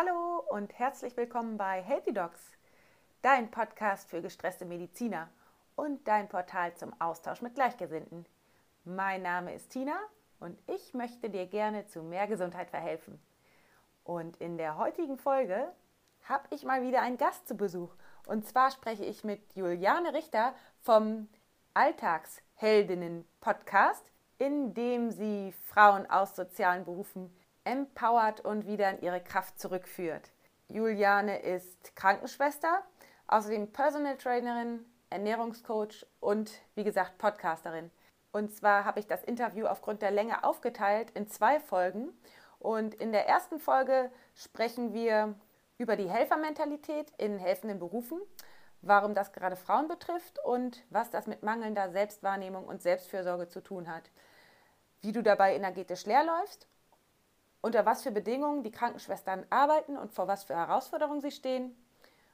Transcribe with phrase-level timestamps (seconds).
[0.00, 2.40] Hallo und herzlich willkommen bei Healthy Docs,
[3.20, 5.28] dein Podcast für gestresste Mediziner
[5.76, 8.24] und dein Portal zum Austausch mit Gleichgesinnten.
[8.84, 9.98] Mein Name ist Tina
[10.38, 13.20] und ich möchte dir gerne zu mehr Gesundheit verhelfen.
[14.02, 15.70] Und in der heutigen Folge
[16.24, 17.94] habe ich mal wieder einen Gast zu Besuch.
[18.26, 21.28] Und zwar spreche ich mit Juliane Richter vom
[21.74, 24.06] Alltagsheldinnen-Podcast,
[24.38, 27.30] in dem sie Frauen aus sozialen Berufen
[27.64, 30.30] empowert und wieder in ihre Kraft zurückführt.
[30.68, 32.82] Juliane ist Krankenschwester,
[33.26, 37.90] außerdem Personal Trainerin, Ernährungscoach und wie gesagt Podcasterin.
[38.32, 42.10] Und zwar habe ich das Interview aufgrund der Länge aufgeteilt in zwei Folgen.
[42.60, 45.34] Und in der ersten Folge sprechen wir
[45.78, 48.20] über die Helfermentalität in helfenden Berufen,
[48.82, 53.88] warum das gerade Frauen betrifft und was das mit mangelnder Selbstwahrnehmung und Selbstfürsorge zu tun
[53.88, 54.10] hat.
[55.00, 56.68] Wie du dabei energetisch leer läufst
[57.62, 61.76] unter was für Bedingungen die Krankenschwestern arbeiten und vor was für Herausforderungen sie stehen,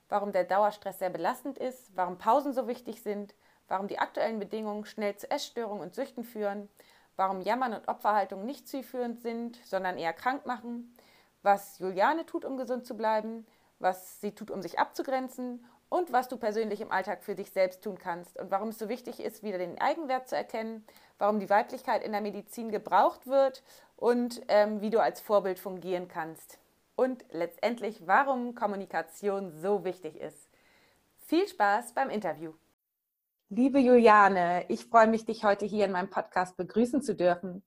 [0.09, 3.35] warum der Dauerstress sehr belastend ist, warum Pausen so wichtig sind,
[3.69, 6.69] warum die aktuellen Bedingungen schnell zu Essstörungen und Süchten führen,
[7.17, 10.95] warum Jammern und Opferhaltung nicht zielführend sind, sondern eher krank machen,
[11.43, 13.47] was Juliane tut, um gesund zu bleiben,
[13.79, 17.83] was sie tut, um sich abzugrenzen und was du persönlich im Alltag für dich selbst
[17.83, 20.85] tun kannst und warum es so wichtig ist, wieder den Eigenwert zu erkennen,
[21.19, 23.63] warum die Weiblichkeit in der Medizin gebraucht wird
[23.97, 26.59] und ähm, wie du als Vorbild fungieren kannst.
[26.95, 30.49] Und letztendlich, warum Kommunikation so wichtig ist.
[31.27, 32.53] Viel Spaß beim Interview.
[33.49, 37.63] Liebe Juliane, ich freue mich, dich heute hier in meinem Podcast begrüßen zu dürfen.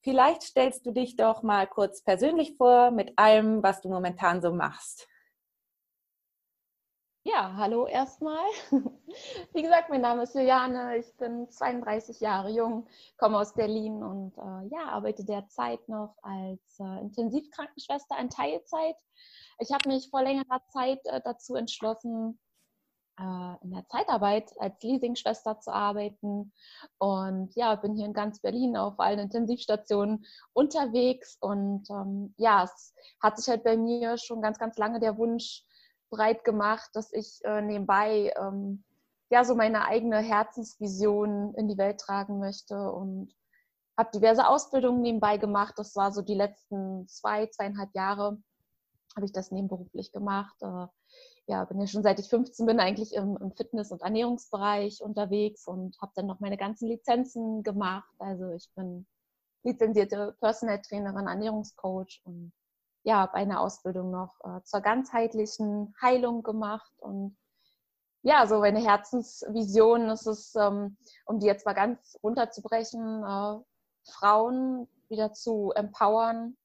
[0.00, 4.52] Vielleicht stellst du dich doch mal kurz persönlich vor mit allem, was du momentan so
[4.52, 5.08] machst.
[7.26, 8.44] Ja, hallo erstmal.
[9.54, 12.86] Wie gesagt, mein Name ist Juliane, ich bin 32 Jahre jung,
[13.16, 18.96] komme aus Berlin und äh, ja, arbeite derzeit noch als äh, Intensivkrankenschwester in Teilzeit.
[19.58, 22.38] Ich habe mich vor längerer Zeit äh, dazu entschlossen,
[23.18, 26.52] äh, in der Zeitarbeit als Leasingschwester zu arbeiten
[26.98, 32.92] und ja, bin hier in ganz Berlin auf allen Intensivstationen unterwegs und ähm, ja, es
[33.22, 35.64] hat sich halt bei mir schon ganz, ganz lange der Wunsch
[36.14, 38.84] breit gemacht, dass ich äh, nebenbei ähm,
[39.30, 43.34] ja so meine eigene Herzensvision in die Welt tragen möchte und
[43.96, 45.74] habe diverse Ausbildungen nebenbei gemacht.
[45.76, 48.38] Das war so die letzten zwei, zweieinhalb Jahre
[49.14, 50.56] habe ich das nebenberuflich gemacht.
[50.60, 50.86] Äh,
[51.46, 55.66] ja, bin ja schon seit ich 15 bin eigentlich im, im Fitness- und Ernährungsbereich unterwegs
[55.66, 58.12] und habe dann noch meine ganzen Lizenzen gemacht.
[58.18, 59.06] Also ich bin
[59.62, 62.52] lizenzierte Personal Trainerin, Ernährungscoach und
[63.04, 67.36] ja, habe eine Ausbildung noch äh, zur ganzheitlichen Heilung gemacht und
[68.22, 73.58] ja, so meine Herzensvision ist es, ähm, um die jetzt mal ganz runterzubrechen, äh,
[74.10, 76.56] Frauen wieder zu empowern,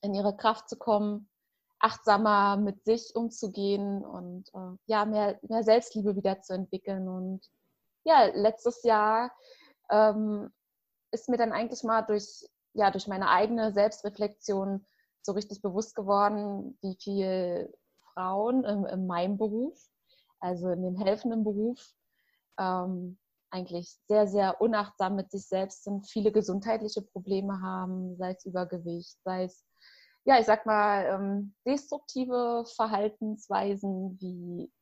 [0.00, 1.28] in ihre Kraft zu kommen,
[1.78, 7.06] achtsamer mit sich umzugehen und äh, ja, mehr, mehr Selbstliebe wieder zu entwickeln.
[7.06, 7.42] Und
[8.04, 9.30] ja, letztes Jahr
[9.90, 10.50] ähm,
[11.10, 14.86] ist mir dann eigentlich mal durch, ja, durch meine eigene Selbstreflexion
[15.24, 17.72] so richtig bewusst geworden, wie viel
[18.12, 19.78] Frauen in, in meinem Beruf,
[20.40, 21.80] also in dem helfenden Beruf,
[22.58, 23.18] ähm,
[23.50, 29.18] eigentlich sehr, sehr unachtsam mit sich selbst sind, viele gesundheitliche Probleme haben, sei es Übergewicht,
[29.24, 29.64] sei es,
[30.24, 34.72] ja, ich sag mal, ähm, destruktive Verhaltensweisen wie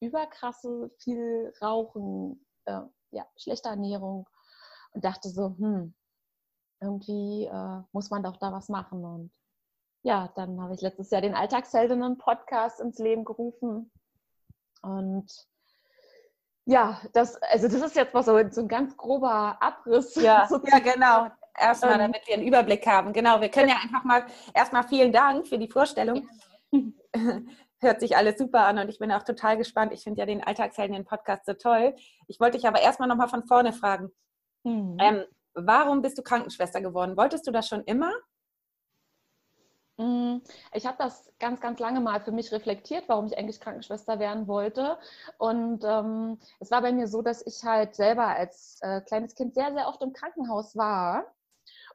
[0.00, 2.80] überkrasse, viel Rauchen, äh,
[3.12, 4.28] ja, schlechte Ernährung
[4.92, 5.94] und dachte so, hm,
[6.80, 9.30] irgendwie äh, muss man doch da was machen und
[10.02, 13.90] ja, dann habe ich letztes Jahr den Alltagsheldinnen-Podcast ins Leben gerufen.
[14.82, 15.26] Und
[16.64, 20.14] ja, das, also das ist jetzt mal so, so ein ganz grober Abriss.
[20.14, 21.28] Ja, ja genau.
[21.58, 23.12] Erstmal, ähm, damit wir einen Überblick haben.
[23.12, 24.24] Genau, wir können ja einfach mal
[24.54, 26.28] erstmal vielen Dank für die Vorstellung.
[26.72, 26.80] Ja.
[27.82, 29.92] Hört sich alles super an und ich bin auch total gespannt.
[29.92, 31.96] Ich finde ja den Alltagsheldinnen-Podcast so toll.
[32.28, 34.10] Ich wollte dich aber erstmal nochmal von vorne fragen.
[34.64, 34.96] Mhm.
[35.00, 35.24] Ähm,
[35.54, 37.16] warum bist du Krankenschwester geworden?
[37.16, 38.12] Wolltest du das schon immer?
[40.00, 40.40] Mm,
[40.72, 44.48] ich habe das ganz, ganz lange mal für mich reflektiert, warum ich eigentlich Krankenschwester werden
[44.48, 44.98] wollte.
[45.36, 49.54] Und ähm, es war bei mir so, dass ich halt selber als äh, kleines Kind
[49.54, 51.26] sehr, sehr oft im Krankenhaus war.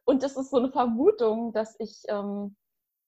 [0.06, 2.56] Und das ist so eine Vermutung, dass ich, ähm,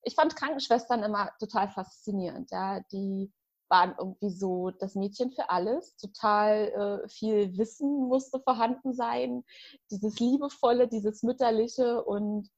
[0.01, 2.49] ich fand Krankenschwestern immer total faszinierend.
[2.51, 2.79] Ja?
[2.91, 3.31] Die
[3.69, 5.95] waren irgendwie so das Mädchen für alles.
[5.97, 9.43] Total äh, viel Wissen musste vorhanden sein.
[9.91, 12.49] Dieses Liebevolle, dieses Mütterliche und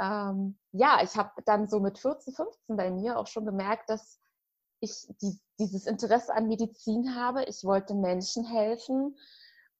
[0.00, 4.20] ähm, ja, ich habe dann so mit 14, 15 bei mir auch schon gemerkt, dass
[4.80, 7.44] ich die, dieses Interesse an Medizin habe.
[7.44, 9.16] Ich wollte Menschen helfen.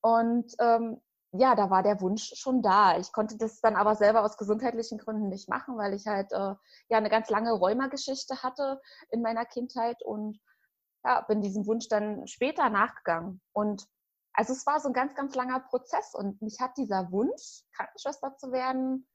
[0.01, 1.01] Und ähm,
[1.33, 2.97] ja, da war der Wunsch schon da.
[2.99, 6.55] Ich konnte das dann aber selber aus gesundheitlichen Gründen nicht machen, weil ich halt äh,
[6.89, 8.81] ja eine ganz lange Rheumageschichte hatte
[9.11, 10.39] in meiner Kindheit und
[11.05, 13.41] ja, bin diesem Wunsch dann später nachgegangen.
[13.53, 13.87] Und
[14.33, 18.37] also es war so ein ganz, ganz langer Prozess und mich hat dieser Wunsch, Krankenschwester
[18.37, 19.07] zu werden,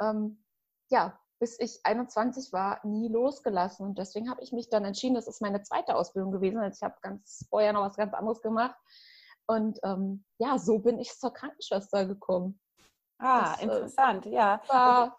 [0.00, 0.42] ähm,
[0.88, 3.86] ja, bis ich 21 war, nie losgelassen.
[3.86, 6.58] Und deswegen habe ich mich dann entschieden, das ist meine zweite Ausbildung gewesen.
[6.58, 8.76] Also ich habe ganz vorher noch was ganz anderes gemacht.
[9.46, 12.58] Und ähm, ja, so bin ich zur Krankenschwester gekommen.
[13.18, 14.60] Ah, das, äh, interessant, äh, ja.
[14.68, 15.16] War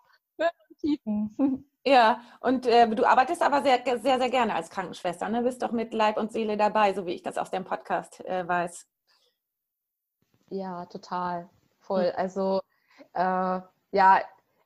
[0.79, 1.63] Tiefen.
[1.85, 5.29] Ja, und äh, du arbeitest aber sehr, sehr, sehr gerne als Krankenschwester.
[5.29, 5.41] Ne?
[5.41, 8.45] Bist doch mit Leib und Seele dabei, so wie ich das aus dem Podcast äh,
[8.45, 8.85] weiß.
[10.49, 11.49] Ja, total.
[11.79, 12.07] Voll.
[12.07, 12.13] Hm.
[12.17, 12.61] Also,
[13.13, 13.61] äh,
[13.91, 14.21] ja,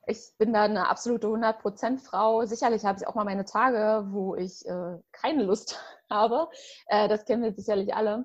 [0.06, 2.44] ich bin da eine absolute 100% Frau.
[2.44, 5.78] Sicherlich habe ich auch mal meine Tage, wo ich äh, keine Lust
[6.10, 6.48] habe.
[6.86, 8.24] Äh, das kennen wir sicherlich alle.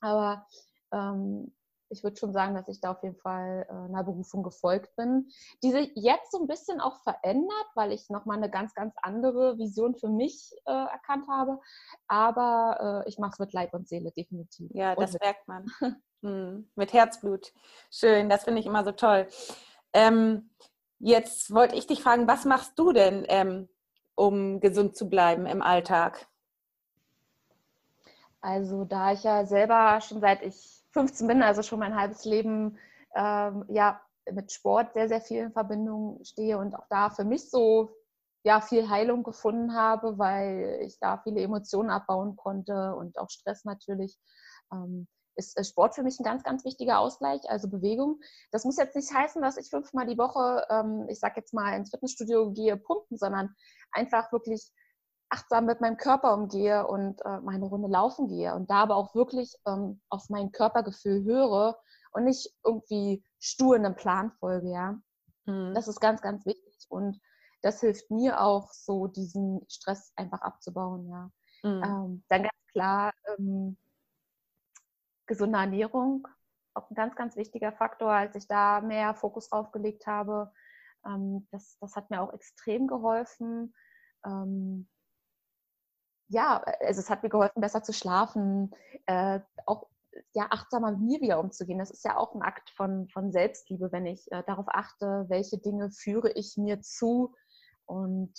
[0.00, 0.46] Aber
[0.92, 1.52] ähm,
[1.88, 5.28] ich würde schon sagen, dass ich da auf jeden Fall äh, einer Berufung gefolgt bin.
[5.62, 9.94] Diese jetzt so ein bisschen auch verändert, weil ich nochmal eine ganz, ganz andere Vision
[9.94, 11.60] für mich äh, erkannt habe.
[12.08, 14.70] Aber äh, ich mache es mit Leib und Seele definitiv.
[14.74, 15.66] Ja, das merkt man.
[16.22, 17.52] hm, mit Herzblut.
[17.90, 19.28] Schön, das finde ich immer so toll.
[19.92, 20.50] Ähm,
[20.98, 23.68] jetzt wollte ich dich fragen, was machst du denn, ähm,
[24.14, 26.26] um gesund zu bleiben im Alltag?
[28.40, 32.78] Also da ich ja selber schon seit ich 15 bin, also schon mein halbes Leben,
[33.14, 34.00] ähm, ja,
[34.32, 37.90] mit Sport sehr, sehr viel in Verbindung stehe und auch da für mich so
[38.44, 43.64] ja, viel Heilung gefunden habe, weil ich da viele Emotionen abbauen konnte und auch Stress
[43.64, 44.16] natürlich.
[44.72, 48.20] Ähm, ist Sport für mich ein ganz, ganz wichtiger Ausgleich, also Bewegung.
[48.50, 51.76] Das muss jetzt nicht heißen, dass ich fünfmal die Woche, ähm, ich sag jetzt mal,
[51.76, 53.54] ins Fitnessstudio gehe, pumpen, sondern
[53.92, 54.72] einfach wirklich
[55.28, 59.14] achtsam mit meinem Körper umgehe und äh, meine Runde laufen gehe und da aber auch
[59.14, 61.78] wirklich ähm, auf mein Körpergefühl höre
[62.12, 64.98] und nicht irgendwie stur einem Plan folge, ja.
[65.46, 65.74] Mhm.
[65.74, 67.20] Das ist ganz, ganz wichtig und
[67.62, 71.30] das hilft mir auch so, diesen Stress einfach abzubauen, ja.
[71.62, 71.82] Mhm.
[71.82, 73.76] Ähm, dann ganz klar, ähm,
[75.26, 76.26] gesunde Ernährung,
[76.74, 80.52] auch ein ganz, ganz wichtiger Faktor, als ich da mehr Fokus drauf gelegt habe.
[81.04, 83.74] Ähm, das, das hat mir auch extrem geholfen.
[84.24, 84.88] Ähm,
[86.28, 88.70] ja, also es hat mir geholfen, besser zu schlafen,
[89.06, 89.88] äh, auch
[90.32, 91.78] ja, achtsamer mit mir wieder umzugehen.
[91.78, 95.58] Das ist ja auch ein Akt von, von Selbstliebe, wenn ich äh, darauf achte, welche
[95.58, 97.34] Dinge führe ich mir zu.
[97.84, 98.34] Und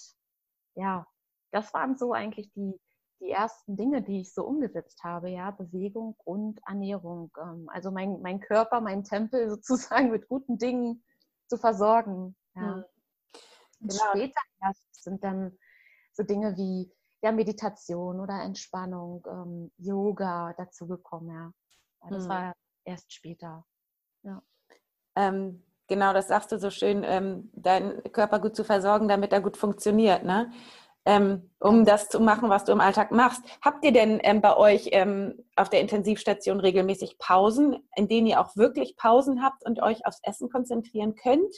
[0.76, 1.08] ja,
[1.52, 2.80] das waren so eigentlich die,
[3.20, 7.32] die ersten Dinge, die ich so umgesetzt habe, ja, Bewegung und Ernährung.
[7.42, 11.04] Ähm, also mein, mein Körper, mein Tempel sozusagen mit guten Dingen
[11.48, 12.36] zu versorgen.
[12.56, 12.86] Ja.
[13.80, 14.04] Und genau.
[14.12, 15.58] später erst sind dann
[16.14, 16.92] so Dinge wie
[17.22, 21.52] ja, Meditation oder Entspannung, ähm, Yoga dazugekommen, ja.
[22.10, 22.30] Das hm.
[22.30, 22.54] war
[22.86, 23.66] erst später.
[24.24, 24.42] Ja.
[25.16, 29.42] Ähm, genau, das sagst du so schön, ähm, deinen Körper gut zu versorgen, damit er
[29.42, 30.52] gut funktioniert, ne?
[31.08, 33.42] Ähm, um das zu machen, was du im Alltag machst.
[33.62, 38.42] Habt ihr denn ähm, bei euch ähm, auf der Intensivstation regelmäßig Pausen, in denen ihr
[38.42, 41.56] auch wirklich Pausen habt und euch aufs Essen konzentrieren könnt?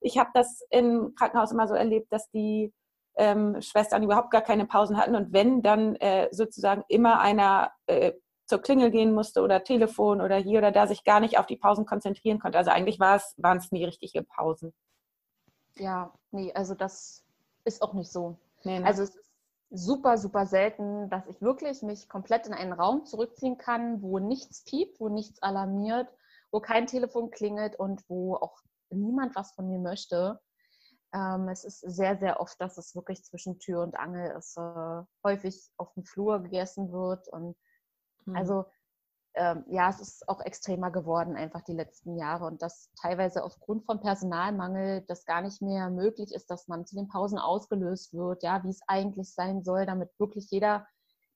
[0.00, 2.72] Ich habe das im Krankenhaus immer so erlebt, dass die
[3.16, 8.12] ähm, Schwestern überhaupt gar keine Pausen hatten und wenn, dann äh, sozusagen immer einer äh,
[8.46, 11.56] zur Klingel gehen musste oder Telefon oder hier oder da sich gar nicht auf die
[11.56, 12.58] Pausen konzentrieren konnte.
[12.58, 14.72] Also eigentlich waren es nie richtige Pausen.
[15.74, 17.24] Ja, nee, also das
[17.64, 18.38] ist auch nicht so.
[18.64, 18.86] Nee, ne?
[18.86, 19.32] Also es ist
[19.70, 24.64] super, super selten, dass ich wirklich mich komplett in einen Raum zurückziehen kann, wo nichts
[24.64, 26.08] piept, wo nichts alarmiert,
[26.50, 28.58] wo kein Telefon klingelt und wo auch
[28.90, 30.40] niemand was von mir möchte.
[31.14, 35.02] Ähm, es ist sehr, sehr oft, dass es wirklich zwischen Tür und Angel ist, äh,
[35.24, 37.28] häufig auf dem Flur gegessen wird.
[37.28, 37.56] Und
[38.26, 38.36] mhm.
[38.36, 38.66] also
[39.34, 43.84] ähm, ja, es ist auch extremer geworden einfach die letzten Jahre und das teilweise aufgrund
[43.86, 48.42] von Personalmangel das gar nicht mehr möglich ist, dass man zu den Pausen ausgelöst wird,
[48.42, 50.86] ja, wie es eigentlich sein soll, damit wirklich jeder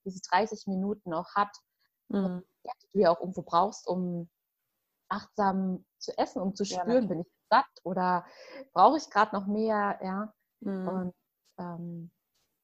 [0.05, 1.55] diese 30 Minuten auch hat,
[2.09, 2.43] mhm.
[2.63, 4.29] ja, die du ja auch irgendwo brauchst, um
[5.09, 8.25] achtsam zu essen, um zu spüren, ja, bin ich satt oder
[8.73, 10.33] brauche ich gerade noch mehr, ja.
[10.59, 10.87] Mhm.
[10.87, 11.13] Und
[11.57, 12.11] ähm,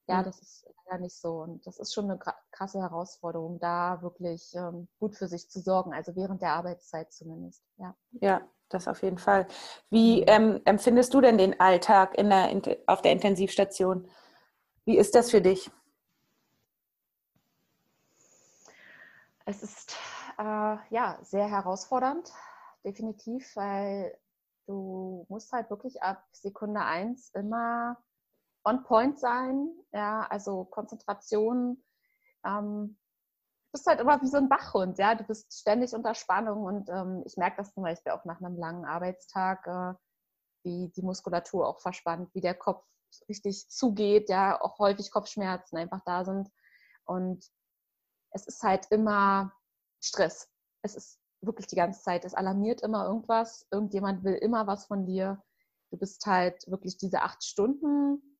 [0.07, 0.23] ja, mhm.
[0.25, 1.41] das ist leider nicht so.
[1.41, 2.19] Und das ist schon eine
[2.51, 7.63] krasse Herausforderung, da wirklich ähm, gut für sich zu sorgen, also während der Arbeitszeit zumindest.
[7.77, 9.47] Ja, ja das auf jeden Fall.
[9.89, 10.27] Wie mhm.
[10.27, 12.49] ähm, empfindest du denn den Alltag in der,
[12.87, 14.09] auf der Intensivstation?
[14.85, 15.71] Wie ist das für dich?
[19.45, 19.95] Es ist
[20.37, 22.31] äh, ja sehr herausfordernd,
[22.83, 24.17] definitiv, weil
[24.65, 27.97] du musst halt wirklich ab Sekunde eins immer
[28.65, 31.83] on point sein, ja, also Konzentration,
[32.45, 32.97] ähm,
[33.73, 35.15] bist halt immer wie so ein Bachhund, ja.
[35.15, 38.57] Du bist ständig unter Spannung und ähm, ich merke das zum Beispiel auch nach einem
[38.57, 39.93] langen Arbeitstag, äh,
[40.63, 42.85] wie die Muskulatur auch verspannt, wie der Kopf
[43.27, 46.49] richtig zugeht, ja, auch häufig Kopfschmerzen einfach da sind.
[47.05, 47.45] Und
[48.31, 49.53] es ist halt immer
[50.01, 50.49] Stress.
[50.83, 52.25] Es ist wirklich die ganze Zeit.
[52.25, 53.67] Es alarmiert immer irgendwas.
[53.71, 55.43] Irgendjemand will immer was von dir.
[55.91, 58.32] Du bist halt wirklich diese acht Stunden,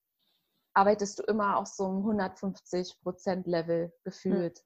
[0.74, 4.64] arbeitest du immer auf so einem 150 Prozent Level gefühlt.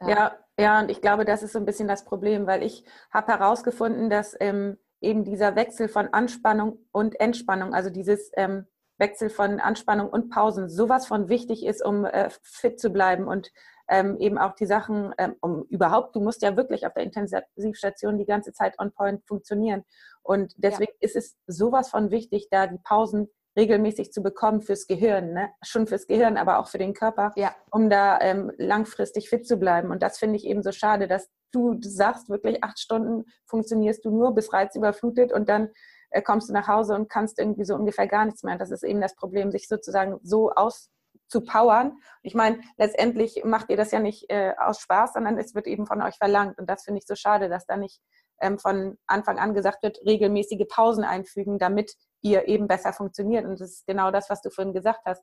[0.00, 0.08] Ja.
[0.08, 0.38] ja.
[0.58, 4.10] ja, und ich glaube, das ist so ein bisschen das Problem, weil ich habe herausgefunden,
[4.10, 8.66] dass ähm, eben dieser Wechsel von Anspannung und Entspannung, also dieses ähm,
[8.98, 13.50] Wechsel von Anspannung und Pausen sowas von wichtig ist, um äh, fit zu bleiben und
[13.88, 18.16] ähm, eben auch die Sachen, ähm, um überhaupt, du musst ja wirklich auf der Intensivstation
[18.16, 19.84] die ganze Zeit on point funktionieren.
[20.22, 20.98] Und deswegen ja.
[21.00, 25.50] ist es sowas von wichtig, da die Pausen regelmäßig zu bekommen fürs Gehirn, ne?
[25.62, 27.54] schon fürs Gehirn, aber auch für den Körper, ja.
[27.70, 29.90] um da ähm, langfristig fit zu bleiben.
[29.90, 34.10] Und das finde ich eben so schade, dass du sagst, wirklich acht Stunden funktionierst du
[34.10, 35.68] nur bis reizüberflutet und dann
[36.10, 38.56] äh, kommst du nach Hause und kannst irgendwie so ungefähr gar nichts mehr.
[38.56, 41.98] Das ist eben das Problem, sich sozusagen so auszupowern.
[42.22, 45.86] Ich meine, letztendlich macht ihr das ja nicht äh, aus Spaß, sondern es wird eben
[45.86, 46.58] von euch verlangt.
[46.58, 48.00] Und das finde ich so schade, dass da nicht
[48.40, 53.44] ähm, von Anfang an gesagt wird, regelmäßige Pausen einfügen, damit ihr eben besser funktioniert.
[53.44, 55.22] Und das ist genau das, was du vorhin gesagt hast.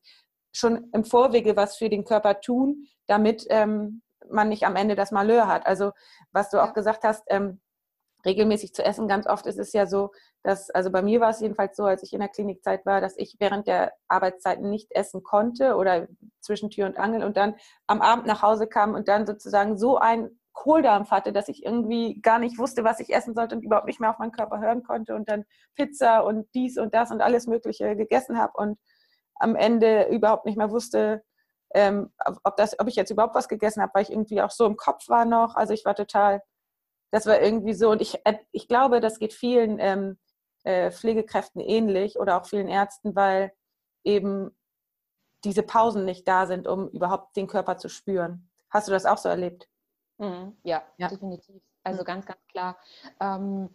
[0.53, 5.11] Schon im Vorwege was für den Körper tun, damit ähm, man nicht am Ende das
[5.11, 5.65] Malheur hat.
[5.65, 5.91] Also
[6.31, 7.61] was du auch gesagt hast, ähm,
[8.25, 9.07] regelmäßig zu essen.
[9.07, 10.11] Ganz oft ist es ja so,
[10.43, 13.17] dass, also bei mir war es jedenfalls so, als ich in der Klinikzeit war, dass
[13.17, 16.07] ich während der Arbeitszeiten nicht essen konnte oder
[16.41, 17.55] zwischen Tür und Angel und dann
[17.87, 22.19] am Abend nach Hause kam und dann sozusagen so ein Kohldampf hatte, dass ich irgendwie
[22.21, 24.83] gar nicht wusste, was ich essen sollte und überhaupt nicht mehr auf meinen Körper hören
[24.83, 28.77] konnte und dann Pizza und dies und das und alles Mögliche gegessen habe und
[29.35, 31.23] am Ende überhaupt nicht mehr wusste,
[31.73, 32.11] ähm,
[32.43, 34.75] ob, das, ob ich jetzt überhaupt was gegessen habe, weil ich irgendwie auch so im
[34.75, 35.55] Kopf war noch.
[35.55, 36.41] Also ich war total,
[37.11, 40.17] das war irgendwie so und ich, äh, ich glaube, das geht vielen ähm,
[40.65, 43.53] äh, Pflegekräften ähnlich oder auch vielen Ärzten, weil
[44.03, 44.51] eben
[45.45, 48.49] diese Pausen nicht da sind, um überhaupt den Körper zu spüren.
[48.69, 49.69] Hast du das auch so erlebt?
[50.19, 51.61] Mhm, ja, ja, definitiv.
[51.83, 52.05] Also mhm.
[52.05, 52.77] ganz, ganz klar.
[53.19, 53.69] Ähm,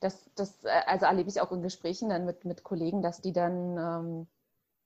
[0.00, 3.32] das, das, äh, also erlebe ich auch in Gesprächen dann mit, mit Kollegen, dass die
[3.32, 4.28] dann ähm,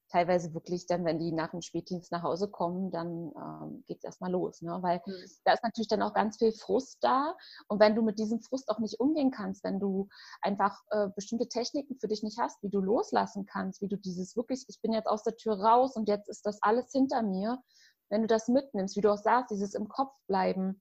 [0.09, 4.05] teilweise wirklich dann, wenn die nach dem Spätdienst nach Hause kommen, dann ähm, geht es
[4.05, 4.61] erstmal los.
[4.63, 4.79] Ne?
[4.81, 5.13] Weil mhm.
[5.45, 7.37] da ist natürlich dann auch ganz viel Frust da.
[7.69, 10.09] Und wenn du mit diesem Frust auch nicht umgehen kannst, wenn du
[10.43, 14.37] einfach äh, bestimmte Techniken für dich nicht hast, wie du loslassen kannst, wie du dieses
[14.37, 17.63] wirklich, ich bin jetzt aus der Tür raus und jetzt ist das alles hinter mir,
[18.11, 20.81] wenn du das mitnimmst, wie du auch sagst, dieses im Kopf bleiben,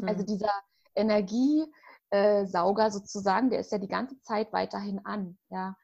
[0.00, 0.08] mhm.
[0.08, 0.52] also dieser
[0.94, 5.38] Energiesauger äh, sozusagen, der ist ja die ganze Zeit weiterhin an.
[5.50, 5.76] Ja?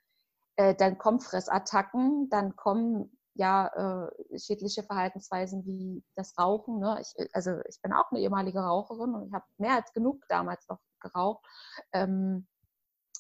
[0.57, 6.79] Äh, dann kommen Fressattacken, dann kommen ja äh, schädliche Verhaltensweisen wie das Rauchen.
[6.79, 7.01] Ne?
[7.01, 10.67] Ich, also ich bin auch eine ehemalige Raucherin und ich habe mehr als genug damals
[10.69, 11.45] noch geraucht.
[11.93, 12.47] Ähm,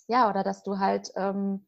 [0.06, 1.66] ja, oder dass du halt ähm,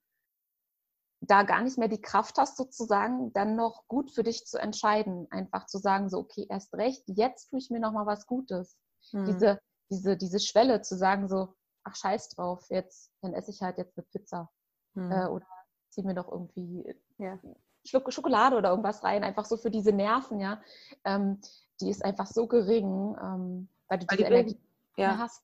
[1.20, 5.26] da gar nicht mehr die Kraft hast, sozusagen dann noch gut für dich zu entscheiden.
[5.30, 8.76] Einfach zu sagen, so, okay, erst recht, jetzt tue ich mir noch mal was Gutes.
[9.12, 9.24] Hm.
[9.26, 9.60] Diese,
[9.90, 13.96] diese, diese Schwelle zu sagen, so, ach scheiß drauf, jetzt, dann esse ich halt jetzt
[13.96, 14.50] eine Pizza.
[14.94, 15.10] Hm.
[15.10, 15.46] Äh, oder
[15.90, 16.84] zieh mir doch irgendwie
[17.18, 17.38] ja.
[17.84, 20.60] Schluck Schokolade oder irgendwas rein, einfach so für diese Nerven, ja.
[21.04, 21.40] Ähm,
[21.80, 24.60] die ist einfach so gering, ähm, weil du weil diese die Energie
[24.96, 25.18] ja.
[25.18, 25.42] hast.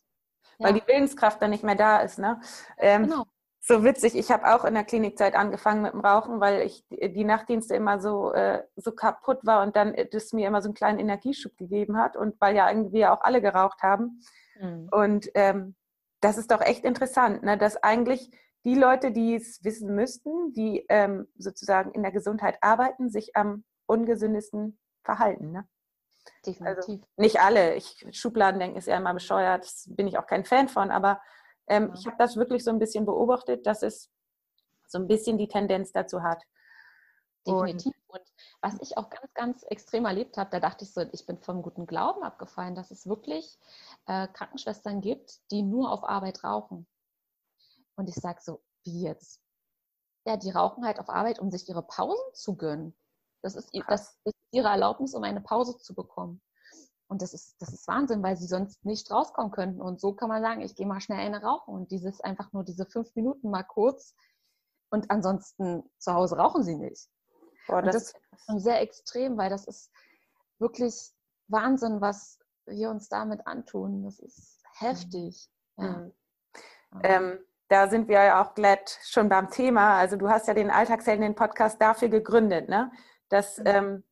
[0.58, 0.66] Ja.
[0.66, 2.40] Weil die Willenskraft dann nicht mehr da ist, ne?
[2.78, 3.26] Ähm, genau.
[3.64, 7.24] So witzig, ich habe auch in der Klinikzeit angefangen mit dem Rauchen, weil ich die
[7.24, 10.98] Nachtdienste immer so, äh, so kaputt war und dann das mir immer so einen kleinen
[10.98, 14.20] Energieschub gegeben hat und weil ja irgendwie auch alle geraucht haben.
[14.60, 14.88] Mhm.
[14.90, 15.76] Und ähm,
[16.20, 18.32] das ist doch echt interessant, ne, dass eigentlich
[18.64, 23.62] die Leute, die es wissen müssten, die ähm, sozusagen in der Gesundheit arbeiten, sich am
[23.86, 25.52] ungesündesten verhalten.
[25.52, 25.68] Ne?
[26.34, 26.88] Also Definitiv.
[26.88, 27.76] Also nicht alle.
[27.76, 31.20] Ich, Schubladendenken ist ja immer bescheuert, das bin ich auch kein Fan von, aber
[31.72, 31.94] ähm, ja.
[31.94, 34.10] ich habe das wirklich so ein bisschen beobachtet, dass es
[34.86, 36.42] so ein bisschen die Tendenz dazu hat.
[37.46, 37.92] Definitiv.
[38.06, 38.22] Und,
[38.60, 41.62] was ich auch ganz, ganz extrem erlebt habe, da dachte ich so, ich bin vom
[41.62, 43.58] guten Glauben abgefallen, dass es wirklich
[44.06, 46.86] äh, Krankenschwestern gibt, die nur auf Arbeit rauchen.
[47.96, 49.40] Und ich sage so, wie jetzt?
[50.26, 52.94] Ja, die rauchen halt auf Arbeit, um sich ihre Pausen zu gönnen.
[53.40, 56.40] Das ist, das ist ihre Erlaubnis, um eine Pause zu bekommen.
[57.12, 59.82] Und das ist, das ist Wahnsinn, weil sie sonst nicht rauskommen könnten.
[59.82, 61.74] Und so kann man sagen, ich gehe mal schnell eine rauchen.
[61.74, 64.14] Und dieses einfach nur diese fünf Minuten mal kurz.
[64.88, 67.10] Und ansonsten zu Hause rauchen sie nicht.
[67.68, 69.92] Boah, das, das ist schon sehr extrem, weil das ist
[70.58, 71.12] wirklich
[71.48, 74.04] Wahnsinn, was wir uns damit antun.
[74.04, 75.50] Das ist heftig.
[75.76, 76.14] Mhm.
[76.94, 77.00] Ja.
[77.02, 77.38] Ähm,
[77.68, 79.98] da sind wir ja auch glatt schon beim Thema.
[79.98, 82.90] Also du hast ja den Alltagshelden, den Podcast dafür gegründet, ne?
[83.28, 83.66] dass, mhm.
[83.66, 84.04] ähm,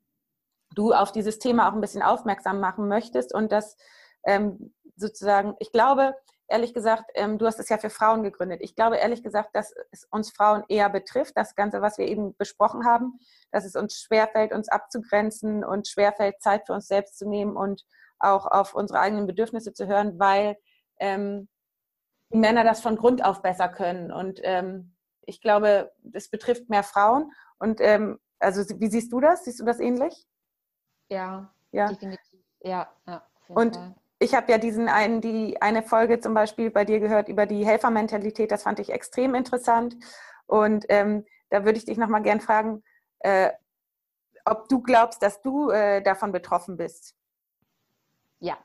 [0.75, 3.77] du auf dieses Thema auch ein bisschen aufmerksam machen möchtest und das
[4.25, 6.15] ähm, sozusagen, ich glaube,
[6.51, 8.61] ehrlich gesagt, ähm, du hast es ja für Frauen gegründet.
[8.63, 12.37] Ich glaube ehrlich gesagt, dass es uns Frauen eher betrifft, das Ganze, was wir eben
[12.37, 13.19] besprochen haben,
[13.53, 17.85] dass es uns schwerfällt, uns abzugrenzen und schwerfällt, Zeit für uns selbst zu nehmen und
[18.19, 20.57] auch auf unsere eigenen Bedürfnisse zu hören, weil
[20.99, 21.49] ähm,
[22.33, 24.13] die Männer das von Grund auf besser können.
[24.13, 27.33] Und ähm, ich glaube, das betrifft mehr Frauen.
[27.59, 29.45] Und ähm, also wie siehst du das?
[29.45, 30.27] Siehst du das ähnlich?
[31.11, 31.89] Ja, ja.
[31.89, 32.41] definitiv.
[32.63, 33.23] Ja, ja.
[33.49, 33.95] Und Fall.
[34.19, 37.67] ich habe ja diesen einen, die eine Folge zum Beispiel bei dir gehört über die
[37.67, 38.51] Helfermentalität.
[38.51, 39.97] Das fand ich extrem interessant.
[40.47, 42.83] Und ähm, da würde ich dich nochmal gern fragen,
[43.21, 43.51] äh,
[44.45, 47.15] ob du glaubst, dass du äh, davon betroffen bist.
[48.39, 48.57] Ja,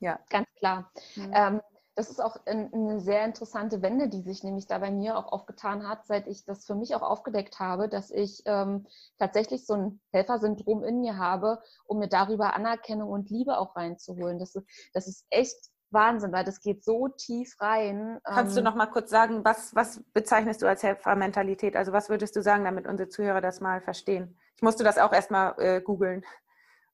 [0.00, 0.18] ja.
[0.28, 0.90] ganz klar.
[1.16, 1.32] Mhm.
[1.32, 1.60] Ähm,
[1.96, 5.88] das ist auch eine sehr interessante Wende, die sich nämlich da bei mir auch aufgetan
[5.88, 8.86] hat, seit ich das für mich auch aufgedeckt habe, dass ich ähm,
[9.18, 14.38] tatsächlich so ein Helfersyndrom in mir habe, um mir darüber Anerkennung und Liebe auch reinzuholen.
[14.38, 14.54] Das,
[14.92, 18.18] das ist echt Wahnsinn, weil das geht so tief rein.
[18.24, 21.76] Kannst ähm, du noch mal kurz sagen, was, was bezeichnest du als Helfermentalität?
[21.76, 24.36] Also was würdest du sagen, damit unsere Zuhörer das mal verstehen?
[24.56, 26.24] Ich musste das auch erstmal äh, googeln,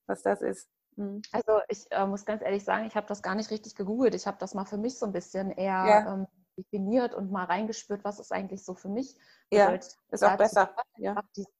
[0.06, 0.68] was das ist.
[1.00, 1.22] Mhm.
[1.32, 4.14] Also ich äh, muss ganz ehrlich sagen, ich habe das gar nicht richtig gegoogelt.
[4.14, 6.14] Ich habe das mal für mich so ein bisschen eher ja.
[6.14, 6.26] ähm,
[6.58, 9.16] definiert und mal reingespürt, was ist eigentlich so für mich.
[9.50, 10.74] Ja, ist auch besser.
[10.98, 11.22] Ja.
[11.34, 11.50] Dieses,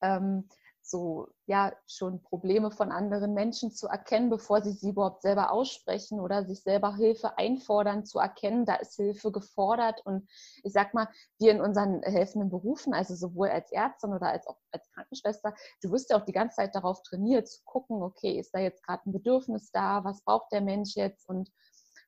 [0.00, 0.48] ähm,
[0.90, 6.20] so ja schon Probleme von anderen Menschen zu erkennen, bevor sie sie überhaupt selber aussprechen
[6.20, 10.00] oder sich selber Hilfe einfordern, zu erkennen, da ist Hilfe gefordert.
[10.04, 10.28] Und
[10.62, 14.58] ich sag mal, wir in unseren helfenden Berufen, also sowohl als Ärztin oder als auch
[14.72, 18.54] als Krankenschwester, du wirst ja auch die ganze Zeit darauf trainiert, zu gucken, okay, ist
[18.54, 21.28] da jetzt gerade ein Bedürfnis da, was braucht der Mensch jetzt?
[21.28, 21.50] Und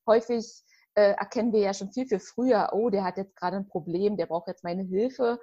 [0.07, 3.69] häufig äh, erkennen wir ja schon viel, viel früher, oh, der hat jetzt gerade ein
[3.69, 5.39] Problem, der braucht jetzt meine Hilfe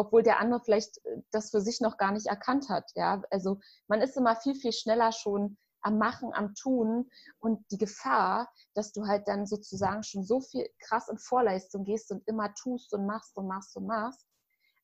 [0.00, 2.90] obwohl der andere vielleicht äh, das für sich noch gar nicht erkannt hat.
[2.94, 7.78] Ja, also man ist immer viel, viel schneller schon am Machen, am Tun und die
[7.78, 12.52] Gefahr, dass du halt dann sozusagen schon so viel krass in Vorleistung gehst und immer
[12.54, 14.26] tust und machst und machst und machst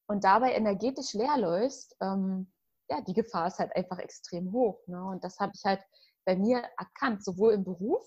[0.06, 2.52] und dabei energetisch leer läufst, ähm,
[2.88, 4.78] ja, die Gefahr ist halt einfach extrem hoch.
[4.87, 5.04] Ne?
[5.04, 5.82] Und das habe ich halt
[6.25, 8.04] bei mir erkannt, sowohl im Beruf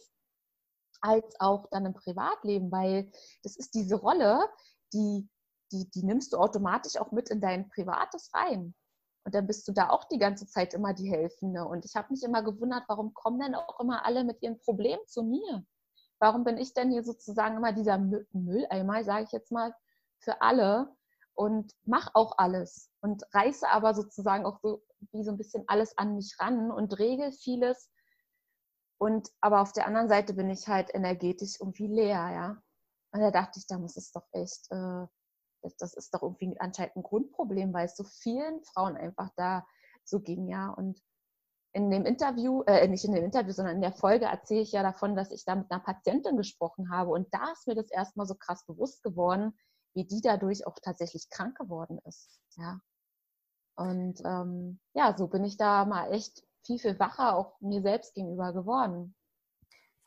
[1.02, 3.12] als auch dann im Privatleben, weil
[3.44, 4.40] das ist diese Rolle,
[4.94, 5.30] die
[5.72, 8.74] die, die nimmst du automatisch auch mit in dein Privates rein.
[9.26, 11.66] Und dann bist du da auch die ganze Zeit immer die Helfende.
[11.66, 15.06] Und ich habe mich immer gewundert, warum kommen denn auch immer alle mit ihren Problemen
[15.08, 15.66] zu mir?
[16.20, 19.74] Warum bin ich denn hier sozusagen immer dieser Mülleimer, sage ich jetzt mal,
[20.20, 20.96] für alle
[21.34, 25.98] und mach auch alles und reiße aber sozusagen auch so wie so ein bisschen alles
[25.98, 27.90] an mich ran und regel vieles.
[28.98, 32.62] Und aber auf der anderen Seite bin ich halt energetisch irgendwie leer, ja.
[33.12, 35.08] Und da dachte ich, da muss es doch echt äh,
[35.62, 39.66] das, das ist doch irgendwie anscheinend ein Grundproblem, weil es so vielen Frauen einfach da
[40.04, 40.70] so ging, ja.
[40.70, 41.02] Und
[41.74, 44.82] in dem Interview, äh, nicht in dem Interview, sondern in der Folge erzähle ich ja
[44.82, 47.12] davon, dass ich da mit einer Patientin gesprochen habe.
[47.12, 49.58] Und da ist mir das erstmal so krass bewusst geworden,
[49.94, 52.40] wie die dadurch auch tatsächlich krank geworden ist.
[52.56, 52.80] Ja.
[53.76, 58.14] Und ähm, ja, so bin ich da mal echt viel, viel wacher auch mir selbst
[58.14, 59.16] gegenüber geworden.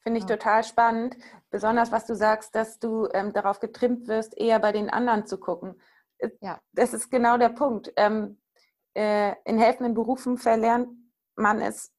[0.02, 0.36] Finde ich ja.
[0.36, 1.16] total spannend,
[1.50, 5.38] besonders was du sagst, dass du ähm, darauf getrimmt wirst, eher bei den anderen zu
[5.38, 5.80] gucken.
[6.18, 6.60] Äh, ja.
[6.72, 7.92] Das ist genau der Punkt.
[7.96, 8.40] Ähm,
[8.94, 10.88] äh, in helfenden Berufen verlernt
[11.36, 11.92] man es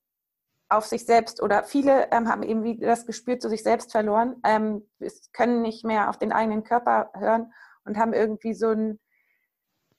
[0.70, 4.38] auf sich selbst oder viele ähm, haben eben wie das gespürt zu sich selbst verloren,
[4.44, 4.88] ähm,
[5.32, 7.54] können nicht mehr auf den eigenen Körper hören
[7.86, 9.00] und haben irgendwie so ein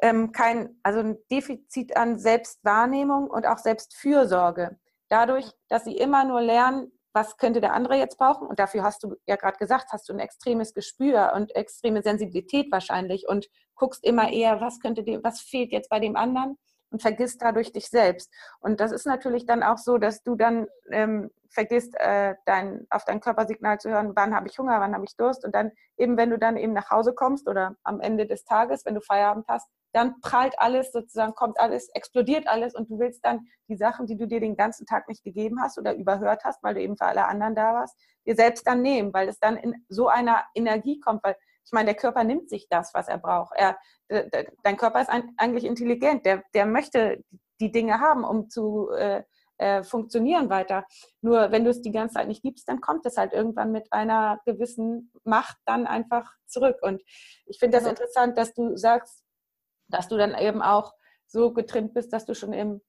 [0.01, 4.79] ähm, kein, also ein Defizit an Selbstwahrnehmung und auch Selbstfürsorge.
[5.09, 8.47] Dadurch, dass sie immer nur lernen, was könnte der andere jetzt brauchen?
[8.47, 12.71] Und dafür hast du ja gerade gesagt, hast du ein extremes Gespür und extreme Sensibilität
[12.71, 16.59] wahrscheinlich und guckst immer eher, was könnte dem, was fehlt jetzt bei dem anderen
[16.95, 18.33] und vergisst dadurch dich selbst.
[18.61, 23.05] Und das ist natürlich dann auch so, dass du dann ähm, vergisst, äh, dein, auf
[23.05, 25.45] dein Körpersignal zu hören, wann habe ich Hunger, wann habe ich Durst.
[25.45, 28.87] Und dann eben, wenn du dann eben nach Hause kommst oder am Ende des Tages,
[28.87, 33.25] wenn du Feierabend hast, dann prallt alles sozusagen, kommt alles, explodiert alles und du willst
[33.25, 36.63] dann die Sachen, die du dir den ganzen Tag nicht gegeben hast oder überhört hast,
[36.63, 39.57] weil du eben für alle anderen da warst, dir selbst dann nehmen, weil es dann
[39.57, 43.19] in so einer Energie kommt, weil ich meine, der Körper nimmt sich das, was er
[43.19, 43.55] braucht.
[43.57, 43.79] Er,
[44.63, 47.25] dein Körper ist eigentlich intelligent, der, der möchte
[47.61, 49.23] die Dinge haben, um zu äh,
[49.59, 50.85] äh, funktionieren weiter.
[51.21, 53.93] Nur wenn du es die ganze Zeit nicht gibst, dann kommt es halt irgendwann mit
[53.93, 56.79] einer gewissen Macht dann einfach zurück.
[56.83, 57.03] Und
[57.47, 59.23] ich finde das interessant, dass du sagst,
[59.89, 60.93] dass du dann eben auch
[61.27, 62.81] so getrimmt bist, dass du schon im,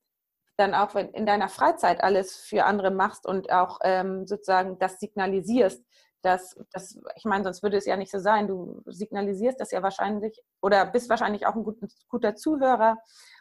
[0.58, 5.84] dann auch in deiner Freizeit alles für andere machst und auch ähm, sozusagen das signalisierst.
[6.26, 8.48] Dass, dass, ich meine, sonst würde es ja nicht so sein.
[8.48, 12.98] Du signalisierst das ja wahrscheinlich oder bist wahrscheinlich auch ein guter, guter Zuhörer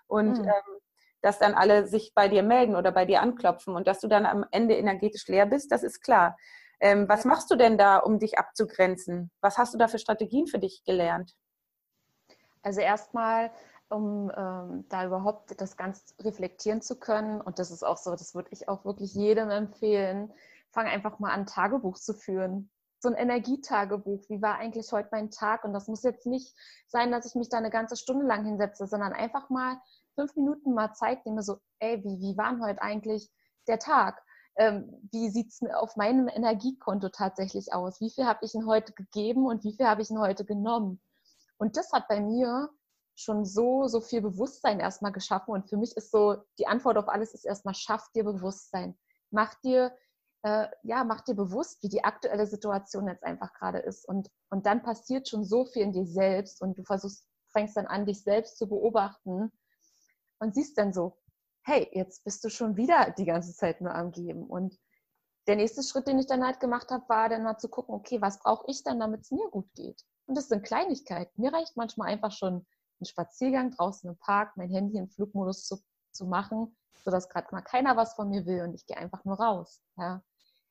[0.06, 0.44] und mhm.
[0.44, 0.80] ähm,
[1.22, 4.26] dass dann alle sich bei dir melden oder bei dir anklopfen und dass du dann
[4.26, 6.36] am Ende energetisch leer bist, das ist klar.
[6.80, 9.30] Ähm, was machst du denn da, um dich abzugrenzen?
[9.40, 11.34] Was hast du da für Strategien für dich gelernt?
[12.62, 13.50] Also erstmal,
[13.88, 18.34] um ähm, da überhaupt das ganz reflektieren zu können, und das ist auch so, das
[18.34, 20.30] würde ich auch wirklich jedem empfehlen,
[20.72, 22.70] fang einfach mal an, Tagebuch zu führen
[23.04, 24.28] so ein Energietagebuch.
[24.28, 25.64] Wie war eigentlich heute mein Tag?
[25.64, 26.52] Und das muss jetzt nicht
[26.88, 29.78] sein, dass ich mich da eine ganze Stunde lang hinsetze, sondern einfach mal
[30.14, 33.30] fünf Minuten mal Zeit nehme, so, ey, wie, wie war heute eigentlich
[33.68, 34.20] der Tag?
[34.56, 38.00] Ähm, wie sieht es auf meinem Energiekonto tatsächlich aus?
[38.00, 41.00] Wie viel habe ich ihn heute gegeben und wie viel habe ich ihn heute genommen?
[41.58, 42.70] Und das hat bei mir
[43.16, 45.52] schon so, so viel Bewusstsein erstmal geschaffen.
[45.52, 48.96] Und für mich ist so, die Antwort auf alles ist erstmal, schaff dir Bewusstsein.
[49.30, 49.92] Mach dir
[50.44, 54.06] äh, ja, mach dir bewusst, wie die aktuelle Situation jetzt einfach gerade ist.
[54.06, 57.86] Und, und dann passiert schon so viel in dir selbst und du versuchst, fängst dann
[57.86, 59.50] an, dich selbst zu beobachten
[60.40, 61.16] und siehst dann so,
[61.62, 64.46] hey, jetzt bist du schon wieder die ganze Zeit nur am Geben.
[64.46, 64.78] Und
[65.46, 68.20] der nächste Schritt, den ich dann halt gemacht habe, war dann mal zu gucken, okay,
[68.20, 70.04] was brauche ich dann, damit es mir gut geht?
[70.26, 71.40] Und das sind Kleinigkeiten.
[71.40, 72.66] Mir reicht manchmal einfach schon
[73.00, 75.78] ein Spaziergang draußen im Park, mein Handy in Flugmodus zu,
[76.12, 79.40] zu machen, sodass gerade mal keiner was von mir will und ich gehe einfach nur
[79.40, 79.82] raus.
[79.96, 80.22] Ja?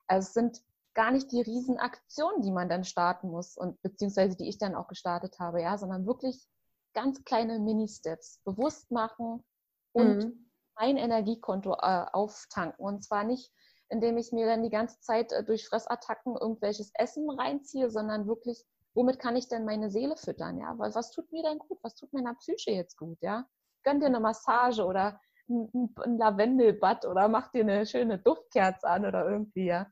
[0.08, 0.62] Also es sind
[0.94, 4.88] gar nicht die Riesenaktionen, die man dann starten muss und beziehungsweise die ich dann auch
[4.88, 6.48] gestartet habe, ja, sondern wirklich
[6.94, 9.44] ganz kleine Mini-Steps bewusst machen
[9.92, 10.52] und mhm.
[10.76, 12.84] mein Energiekonto äh, auftanken.
[12.84, 13.52] Und zwar nicht,
[13.90, 18.64] indem ich mir dann die ganze Zeit äh, durch Fressattacken irgendwelches Essen reinziehe, sondern wirklich,
[18.94, 20.60] womit kann ich denn meine Seele füttern?
[20.60, 21.80] Ja, was, was tut mir denn gut?
[21.82, 23.18] Was tut meiner Psyche jetzt gut?
[23.22, 23.48] Ja,
[23.84, 29.06] gönn dir eine Massage oder ein, ein Lavendelbad oder mach dir eine schöne Duftkerze an
[29.06, 29.88] oder irgendwie, ja.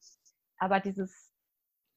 [0.57, 1.33] Aber dieses,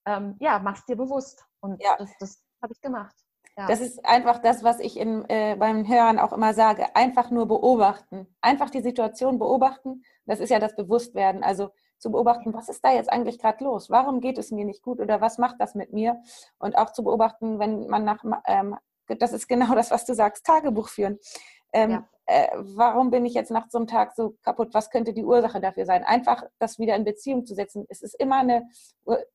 [0.06, 1.44] ähm, ja, mach's dir bewusst.
[1.60, 1.96] Und ja.
[1.98, 3.14] das, das habe ich gemacht.
[3.56, 3.66] Ja.
[3.66, 6.94] Das ist einfach das, was ich in, äh, beim Hören auch immer sage.
[6.96, 8.26] Einfach nur beobachten.
[8.40, 10.02] Einfach die Situation beobachten.
[10.26, 11.44] Das ist ja das Bewusstwerden.
[11.44, 13.90] Also zu beobachten, was ist da jetzt eigentlich gerade los?
[13.90, 16.20] Warum geht es mir nicht gut oder was macht das mit mir?
[16.58, 20.44] Und auch zu beobachten, wenn man nach, ähm, das ist genau das, was du sagst,
[20.44, 21.18] Tagebuch führen.
[21.74, 24.72] Ähm, ja äh, warum bin ich jetzt nach so einem Tag so kaputt?
[24.72, 26.04] Was könnte die Ursache dafür sein?
[26.04, 27.84] Einfach das wieder in Beziehung zu setzen.
[27.88, 28.66] Es ist immer eine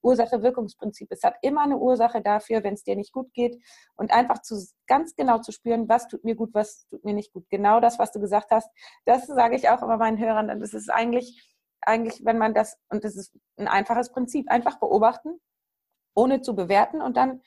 [0.01, 1.07] Ursache-Wirkungsprinzip.
[1.11, 3.61] Es hat immer eine Ursache dafür, wenn es dir nicht gut geht.
[3.95, 7.31] Und einfach zu, ganz genau zu spüren, was tut mir gut, was tut mir nicht
[7.31, 7.45] gut.
[7.49, 8.69] Genau das, was du gesagt hast,
[9.05, 10.47] das sage ich auch immer meinen Hörern.
[10.59, 15.39] Das ist eigentlich, eigentlich, wenn man das, und das ist ein einfaches Prinzip, einfach beobachten,
[16.15, 17.41] ohne zu bewerten und dann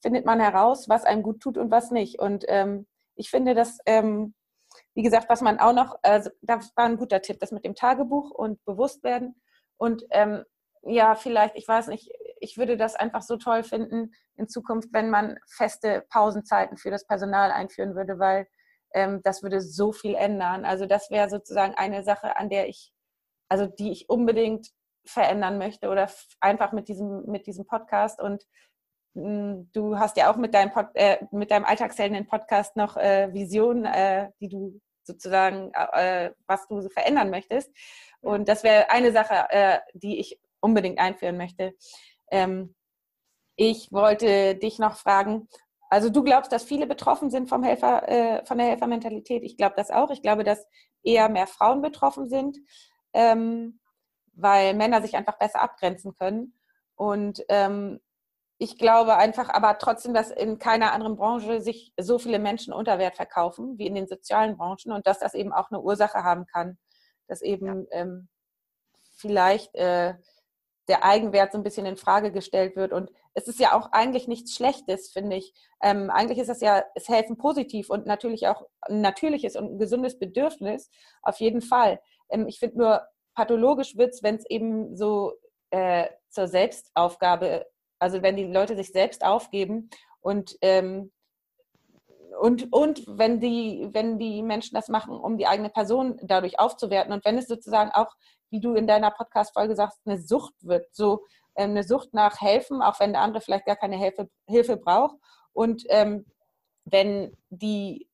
[0.00, 2.18] findet man heraus, was einem gut tut und was nicht.
[2.18, 4.34] Und ähm, ich finde, dass ähm,
[4.94, 7.74] wie gesagt, was man auch noch, also das war ein guter Tipp, das mit dem
[7.74, 9.40] Tagebuch und Bewusstwerden.
[9.76, 10.44] Und ähm,
[10.82, 15.10] ja, vielleicht, ich weiß nicht, ich würde das einfach so toll finden in Zukunft, wenn
[15.10, 18.46] man feste Pausenzeiten für das Personal einführen würde, weil
[18.94, 20.64] ähm, das würde so viel ändern.
[20.64, 22.92] Also das wäre sozusagen eine Sache, an der ich,
[23.48, 24.68] also die ich unbedingt
[25.04, 28.44] verändern möchte oder einfach mit diesem, mit diesem Podcast und
[29.16, 33.86] du hast ja auch mit deinem, Pod, äh, mit deinem alltagshelden Podcast noch äh, Visionen,
[33.86, 37.72] äh, die du sozusagen, äh, was du verändern möchtest.
[38.20, 41.74] Und das wäre eine Sache, äh, die ich unbedingt einführen möchte.
[42.30, 42.74] Ähm,
[43.56, 45.48] ich wollte dich noch fragen,
[45.88, 49.44] also du glaubst, dass viele betroffen sind vom Helfer, äh, von der Helfermentalität.
[49.44, 50.10] Ich glaube das auch.
[50.10, 50.66] Ich glaube, dass
[51.02, 52.58] eher mehr Frauen betroffen sind,
[53.14, 53.80] ähm,
[54.34, 56.58] weil Männer sich einfach besser abgrenzen können.
[56.96, 58.00] Und ähm,
[58.58, 62.98] ich glaube einfach aber trotzdem, dass in keiner anderen Branche sich so viele Menschen unter
[62.98, 66.46] Wert verkaufen wie in den sozialen Branchen und dass das eben auch eine Ursache haben
[66.46, 66.78] kann,
[67.26, 68.00] dass eben ja.
[68.00, 68.28] ähm,
[69.16, 70.14] vielleicht äh,
[70.88, 72.92] der Eigenwert so ein bisschen in Frage gestellt wird.
[72.92, 75.52] Und es ist ja auch eigentlich nichts Schlechtes, finde ich.
[75.82, 79.78] Ähm, eigentlich ist das ja, es helfen positiv und natürlich auch ein natürliches und ein
[79.78, 80.90] gesundes Bedürfnis,
[81.22, 82.00] auf jeden Fall.
[82.30, 83.02] Ähm, ich finde nur,
[83.34, 85.34] pathologisch wird es, wenn es eben so
[85.70, 87.66] äh, zur Selbstaufgabe
[87.98, 91.12] also wenn die Leute sich selbst aufgeben und ähm,
[92.40, 97.12] und, und wenn, die, wenn die Menschen das machen, um die eigene Person dadurch aufzuwerten
[97.12, 98.12] und wenn es sozusagen auch,
[98.50, 101.24] wie du in deiner Podcast-Folge sagst, eine Sucht wird, so
[101.56, 105.16] ähm, eine Sucht nach Helfen, auch wenn der andere vielleicht gar keine Hilfe, Hilfe braucht
[105.52, 106.26] und ähm,
[106.84, 108.06] wenn die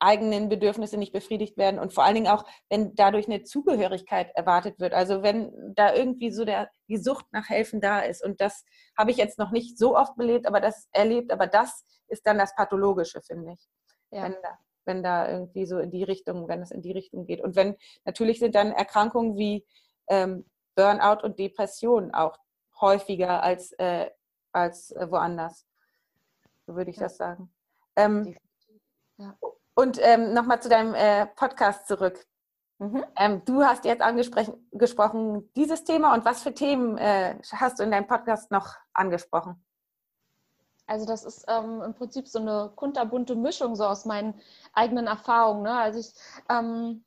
[0.00, 4.80] eigenen Bedürfnisse nicht befriedigt werden und vor allen Dingen auch, wenn dadurch eine Zugehörigkeit erwartet
[4.80, 4.94] wird.
[4.94, 8.24] Also wenn da irgendwie so der, die Sucht nach Helfen da ist.
[8.24, 8.64] Und das
[8.96, 12.38] habe ich jetzt noch nicht so oft belebt, aber das erlebt, aber das ist dann
[12.38, 13.68] das Pathologische, finde ich.
[14.10, 14.24] Ja.
[14.24, 17.42] Wenn, da, wenn da irgendwie so in die Richtung, wenn es in die Richtung geht.
[17.42, 19.66] Und wenn natürlich sind dann Erkrankungen wie
[20.08, 22.38] ähm, Burnout und Depression auch
[22.80, 24.10] häufiger als, äh,
[24.52, 25.66] als äh, woanders.
[26.66, 27.02] So würde ich ja.
[27.02, 27.52] das sagen.
[27.96, 28.34] Ähm,
[29.18, 29.36] ja.
[29.74, 32.26] Und ähm, nochmal zu deinem äh, Podcast zurück.
[32.78, 33.04] Mhm.
[33.16, 37.90] Ähm, du hast jetzt angesprochen dieses Thema und was für Themen äh, hast du in
[37.90, 39.62] deinem Podcast noch angesprochen?
[40.86, 44.34] Also das ist ähm, im Prinzip so eine kunterbunte Mischung so aus meinen
[44.72, 45.62] eigenen Erfahrungen.
[45.62, 45.72] Ne?
[45.72, 46.12] Also ich
[46.48, 47.04] ähm,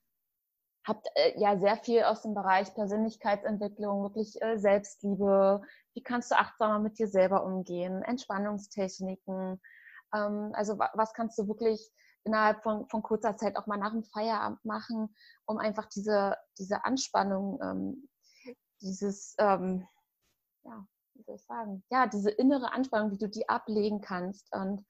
[0.88, 5.63] habe äh, ja sehr viel aus dem Bereich Persönlichkeitsentwicklung, wirklich äh, Selbstliebe.
[5.95, 8.04] Wie kannst du achtsamer mit dir selber umgehen?
[8.04, 9.60] Entspannungstechniken.
[10.13, 11.91] Ähm, also was kannst du wirklich
[12.24, 16.86] innerhalb von, von kurzer Zeit auch mal nach dem Feierabend machen, um einfach diese, diese
[16.86, 18.10] Anspannung, ähm,
[18.82, 19.88] dieses, ähm,
[20.64, 24.86] ja, wie soll ich sagen, ja, diese innere Anspannung, wie du die ablegen kannst und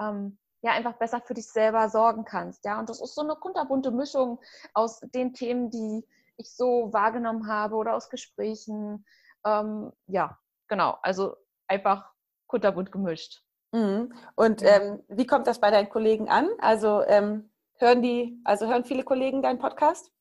[0.00, 2.64] ähm, ja, einfach besser für dich selber sorgen kannst.
[2.64, 4.40] Ja, und das ist so eine kunterbunte Mischung
[4.74, 6.06] aus den Themen, die
[6.36, 9.04] ich so wahrgenommen habe oder aus Gesprächen.
[9.44, 10.98] Ähm, ja, genau.
[11.02, 12.10] Also einfach
[12.46, 13.44] kunterbunt gemischt.
[13.72, 14.12] Mhm.
[14.34, 16.48] Und ähm, wie kommt das bei deinen Kollegen an?
[16.58, 20.12] Also ähm, hören die, also hören viele Kollegen deinen Podcast?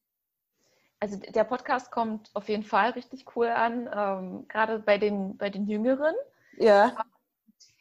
[0.99, 5.49] Also der Podcast kommt auf jeden Fall richtig cool an, ähm, gerade bei den, bei
[5.49, 6.15] den Jüngeren.
[6.57, 6.95] Ja.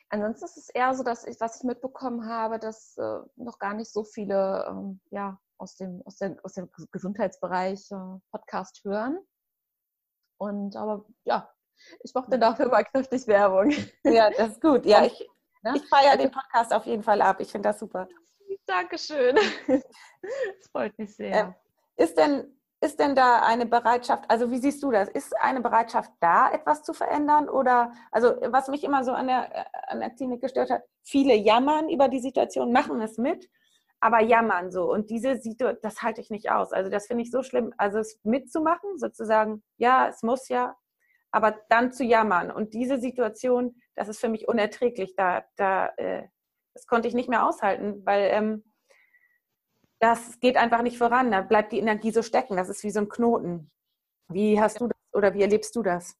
[0.08, 3.74] Ansonsten ist es eher so, dass ich, was ich mitbekommen habe, dass äh, noch gar
[3.74, 9.18] nicht so viele ähm, ja, aus, dem, aus, der, aus dem Gesundheitsbereich äh, Podcast hören.
[10.38, 11.48] Und aber ja,
[12.02, 13.70] ich mache dann dafür mal kräftig Werbung.
[14.04, 14.86] Ja, das ist gut.
[14.86, 15.28] Ja, ich,
[15.62, 15.74] Ne?
[15.76, 17.40] Ich feiere also, den Podcast auf jeden Fall ab.
[17.40, 18.08] Ich finde das super.
[18.66, 19.36] Dankeschön.
[20.22, 21.56] Das freut mich sehr.
[21.96, 25.08] Äh, ist, denn, ist denn da eine Bereitschaft, also wie siehst du das?
[25.08, 27.48] Ist eine Bereitschaft da, etwas zu verändern?
[27.48, 31.88] Oder, also was mich immer so an der, an der Klinik gestört hat, viele jammern
[31.88, 33.48] über die Situation, machen es mit,
[34.00, 34.92] aber jammern so.
[34.92, 36.74] Und diese Situation, das halte ich nicht aus.
[36.74, 40.76] Also das finde ich so schlimm, also es mitzumachen, sozusagen, ja, es muss ja,
[41.30, 42.50] aber dann zu jammern.
[42.50, 45.14] Und diese Situation, das ist für mich unerträglich.
[45.14, 46.26] Da, da, äh,
[46.72, 48.64] das konnte ich nicht mehr aushalten, weil ähm,
[49.98, 51.30] das geht einfach nicht voran.
[51.30, 52.56] Da bleibt die Energie so stecken.
[52.56, 53.70] Das ist wie so ein Knoten.
[54.28, 56.16] Wie hast du das oder wie erlebst du das?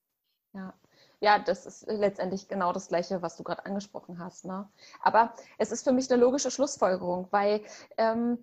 [0.52, 0.74] Ja.
[1.22, 4.44] Ja, das ist letztendlich genau das Gleiche, was du gerade angesprochen hast.
[4.44, 4.70] Ne?
[5.00, 7.62] Aber es ist für mich eine logische Schlussfolgerung, weil
[7.98, 8.42] ähm,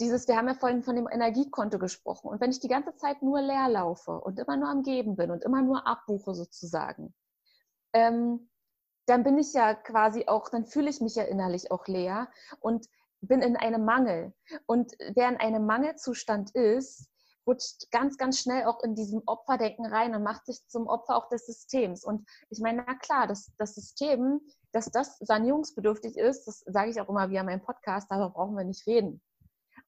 [0.00, 2.28] dieses, wir haben ja vorhin von dem Energiekonto gesprochen.
[2.28, 5.30] Und wenn ich die ganze Zeit nur leer laufe und immer nur am Geben bin
[5.30, 7.14] und immer nur abbuche sozusagen,
[7.94, 8.49] ähm,
[9.10, 12.28] dann bin ich ja quasi auch, dann fühle ich mich ja innerlich auch leer
[12.60, 12.86] und
[13.20, 14.32] bin in einem Mangel.
[14.66, 17.08] Und wer in einem Mangelzustand ist,
[17.44, 21.28] rutscht ganz, ganz schnell auch in diesem Opferdenken rein und macht sich zum Opfer auch
[21.28, 22.04] des Systems.
[22.04, 27.00] Und ich meine, na klar, das, das System, dass das sanierungsbedürftig ist, das sage ich
[27.00, 29.20] auch immer wieder in meinem Podcast, darüber brauchen wir nicht reden.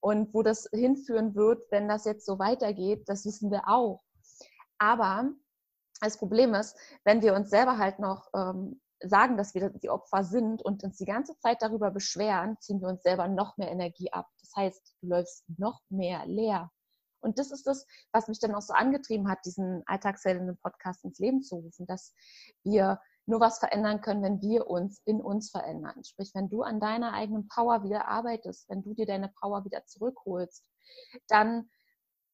[0.01, 4.03] Und wo das hinführen wird, wenn das jetzt so weitergeht, das wissen wir auch.
[4.79, 5.31] Aber
[6.01, 10.25] das Problem ist, wenn wir uns selber halt noch ähm, sagen, dass wir die Opfer
[10.25, 14.13] sind und uns die ganze Zeit darüber beschweren, ziehen wir uns selber noch mehr Energie
[14.13, 14.29] ab.
[14.41, 16.71] Das heißt, du läufst noch mehr leer.
[17.21, 21.19] Und das ist das, was mich dann auch so angetrieben hat, diesen alltagsheldenden Podcast ins
[21.19, 22.13] Leben zu rufen, dass
[22.65, 26.03] wir nur was verändern können, wenn wir uns in uns verändern.
[26.05, 29.85] Sprich, wenn du an deiner eigenen Power wieder arbeitest, wenn du dir deine Power wieder
[29.87, 30.69] zurückholst,
[31.29, 31.71] dann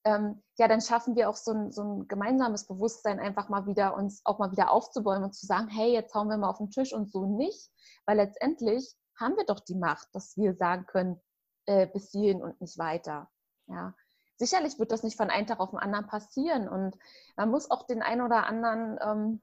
[0.04, 3.94] ähm, ja, dann schaffen wir auch so ein, so ein gemeinsames Bewusstsein, einfach mal wieder
[3.96, 6.70] uns auch mal wieder aufzubäumen und zu sagen, hey, jetzt hauen wir mal auf den
[6.70, 7.70] Tisch und so nicht,
[8.06, 11.20] weil letztendlich haben wir doch die Macht, dass wir sagen können,
[11.66, 13.28] äh, bis hierhin und nicht weiter.
[13.66, 13.94] Ja,
[14.36, 16.96] sicherlich wird das nicht von einem Tag auf den anderen passieren und
[17.36, 19.42] man muss auch den einen oder anderen ähm,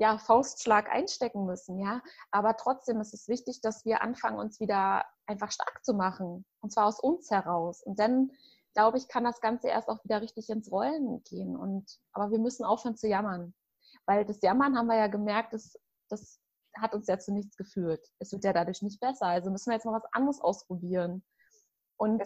[0.00, 2.00] ja, Faustschlag einstecken müssen, ja.
[2.30, 6.46] Aber trotzdem ist es wichtig, dass wir anfangen, uns wieder einfach stark zu machen.
[6.60, 7.82] Und zwar aus uns heraus.
[7.82, 8.32] Und dann,
[8.74, 11.56] glaube ich, kann das Ganze erst auch wieder richtig ins Rollen gehen.
[11.56, 13.54] Und, aber wir müssen aufhören zu jammern.
[14.06, 15.78] Weil das Jammern haben wir ja gemerkt, das,
[16.08, 16.40] das
[16.76, 18.06] hat uns ja zu nichts geführt.
[18.18, 19.26] Es wird ja dadurch nicht besser.
[19.26, 21.24] Also müssen wir jetzt mal was anderes ausprobieren.
[21.96, 22.22] Und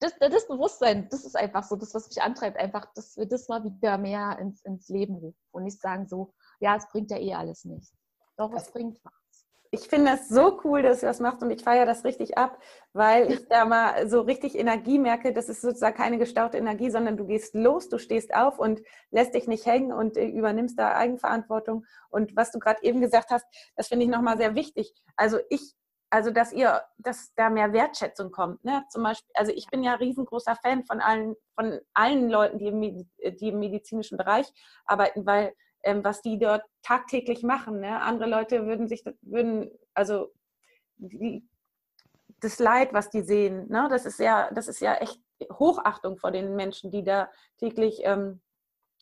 [0.00, 3.48] das, das Bewusstsein, das ist einfach so, das, was mich antreibt, einfach, dass wir das
[3.48, 7.18] mal wieder mehr ins, ins Leben rufen und nicht sagen so, ja, es bringt ja
[7.18, 7.92] eh alles nichts.
[8.36, 9.12] Doch, es bringt was.
[9.70, 12.58] Ich finde das so cool, dass du das machst und ich feiere das richtig ab,
[12.92, 15.32] weil ich da mal so richtig Energie merke.
[15.32, 19.34] Das ist sozusagen keine gestaute Energie, sondern du gehst los, du stehst auf und lässt
[19.34, 21.84] dich nicht hängen und äh, übernimmst da Eigenverantwortung.
[22.08, 24.94] Und was du gerade eben gesagt hast, das finde ich nochmal sehr wichtig.
[25.16, 25.74] Also ich
[26.10, 28.64] also dass ihr, dass da mehr Wertschätzung kommt.
[28.64, 28.84] Ne?
[28.88, 32.80] Zum Beispiel, also ich bin ja riesengroßer Fan von allen, von allen Leuten, die im,
[32.80, 34.46] die im medizinischen Bereich
[34.86, 37.80] arbeiten, weil ähm, was die dort tagtäglich machen.
[37.80, 38.00] Ne?
[38.00, 40.32] Andere Leute würden sich, würden, also
[40.96, 41.46] die,
[42.40, 43.88] das Leid, was die sehen, ne?
[43.90, 45.20] das ist ja, das ist ja echt
[45.52, 48.40] Hochachtung vor den Menschen, die da täglich ähm,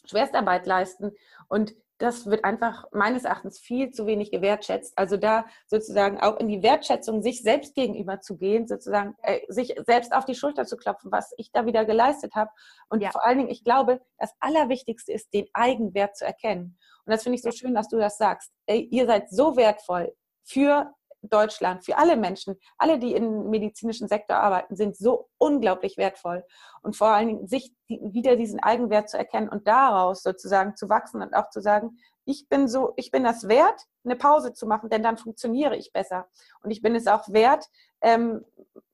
[0.04, 1.12] Schwerstarbeit leisten.
[1.48, 4.96] Und das wird einfach meines Erachtens viel zu wenig gewertschätzt.
[4.96, 9.74] Also da sozusagen auch in die Wertschätzung sich selbst gegenüber zu gehen, sozusagen äh, sich
[9.86, 12.50] selbst auf die Schulter zu klopfen, was ich da wieder geleistet habe.
[12.90, 13.10] Und ja.
[13.10, 16.78] vor allen Dingen, ich glaube, das Allerwichtigste ist, den Eigenwert zu erkennen.
[17.06, 18.52] Und das finde ich so schön, dass du das sagst.
[18.66, 20.92] Ey, ihr seid so wertvoll für
[21.28, 26.44] Deutschland, für alle Menschen, alle, die im medizinischen Sektor arbeiten, sind so unglaublich wertvoll.
[26.82, 31.22] Und vor allen Dingen sich wieder diesen Eigenwert zu erkennen und daraus sozusagen zu wachsen
[31.22, 34.90] und auch zu sagen, ich bin so, ich bin das wert, eine Pause zu machen,
[34.90, 36.26] denn dann funktioniere ich besser.
[36.62, 37.66] Und ich bin es auch wert,
[38.00, 38.44] ähm,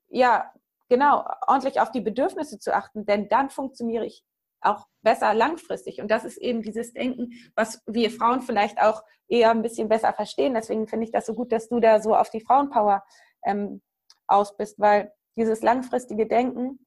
[0.09, 0.51] ja,
[0.89, 4.23] genau, ordentlich auf die Bedürfnisse zu achten, denn dann funktioniere ich
[4.65, 6.01] auch besser langfristig.
[6.01, 10.13] Und das ist eben dieses Denken, was wir Frauen vielleicht auch eher ein bisschen besser
[10.13, 10.53] verstehen.
[10.53, 13.03] Deswegen finde ich das so gut, dass du da so auf die Frauenpower
[13.45, 13.81] ähm,
[14.27, 16.85] aus bist, weil dieses langfristige Denken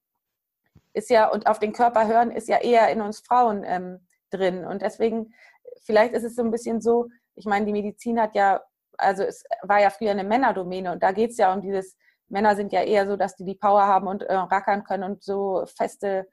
[0.93, 4.65] ist ja und auf den Körper hören ist ja eher in uns Frauen ähm, drin.
[4.65, 5.35] Und deswegen,
[5.83, 8.63] vielleicht ist es so ein bisschen so, ich meine, die Medizin hat ja,
[8.97, 11.97] also es war ja früher eine Männerdomäne und da geht es ja um dieses,
[12.29, 15.23] Männer sind ja eher so, dass die die Power haben und äh, rackern können und
[15.23, 16.29] so feste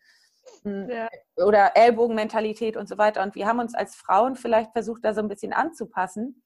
[0.64, 1.10] ja.
[1.38, 3.24] oder Ellbogenmentalität und so weiter.
[3.24, 6.44] Und wir haben uns als Frauen vielleicht versucht, da so ein bisschen anzupassen.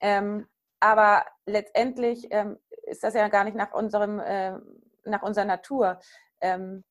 [0.00, 0.46] Ähm,
[0.80, 4.52] aber letztendlich ähm, ist das ja gar nicht nach unserem, äh,
[5.04, 5.98] nach unserer Natur.
[6.40, 6.84] Ähm,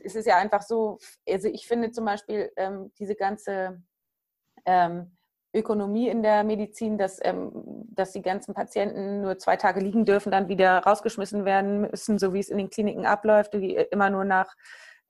[0.00, 3.82] es ist ja einfach so, also ich finde zum Beispiel ähm, diese ganze
[4.64, 5.16] ähm,
[5.54, 7.50] Ökonomie in der Medizin, dass, ähm,
[7.90, 12.34] dass die ganzen Patienten nur zwei Tage liegen dürfen, dann wieder rausgeschmissen werden müssen, so
[12.34, 14.54] wie es in den Kliniken abläuft, die immer nur nach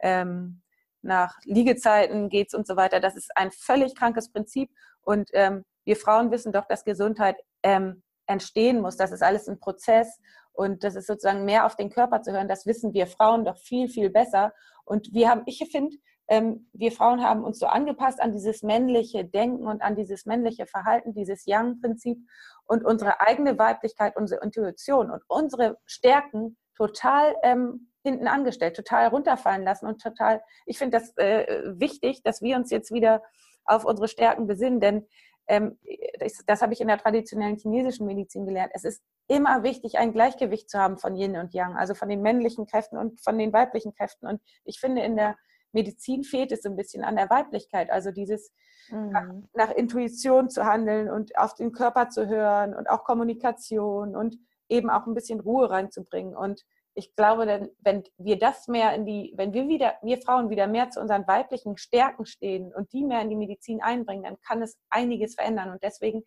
[0.00, 0.62] ähm,
[1.02, 3.00] nach Liegezeiten geht es und so weiter.
[3.00, 4.70] Das ist ein völlig krankes Prinzip.
[5.00, 8.96] Und ähm, wir Frauen wissen doch, dass Gesundheit ähm, entstehen muss.
[8.96, 10.18] Das ist alles ein Prozess.
[10.52, 12.48] Und das ist sozusagen mehr auf den Körper zu hören.
[12.48, 14.52] Das wissen wir Frauen doch viel, viel besser.
[14.84, 15.96] Und wir haben, ich finde,
[16.28, 20.66] ähm, wir Frauen haben uns so angepasst an dieses männliche Denken und an dieses männliche
[20.66, 22.18] Verhalten, dieses Yang-Prinzip
[22.66, 29.62] und unsere eigene Weiblichkeit, unsere Intuition und unsere Stärken total ähm, hinten angestellt, total runterfallen
[29.62, 33.22] lassen und total, ich finde das äh, wichtig, dass wir uns jetzt wieder
[33.64, 35.06] auf unsere Stärken besinnen, denn
[35.48, 35.78] ähm,
[36.20, 38.72] das, das habe ich in der traditionellen chinesischen Medizin gelernt.
[38.74, 42.22] Es ist immer wichtig, ein Gleichgewicht zu haben von Yin und Yang, also von den
[42.22, 44.26] männlichen Kräften und von den weiblichen Kräften.
[44.26, 45.36] Und ich finde, in der
[45.72, 48.52] Medizin fehlt es ein bisschen an der Weiblichkeit, also dieses
[48.90, 49.10] mhm.
[49.10, 54.36] nach, nach Intuition zu handeln und auf den Körper zu hören und auch Kommunikation und
[54.68, 56.36] eben auch ein bisschen Ruhe reinzubringen.
[56.36, 56.64] Und
[56.98, 60.66] ich glaube, denn, wenn wir das mehr in die, wenn wir wieder, wir Frauen wieder
[60.66, 64.60] mehr zu unseren weiblichen Stärken stehen und die mehr in die Medizin einbringen, dann kann
[64.62, 65.70] es einiges verändern.
[65.70, 66.24] Und deswegen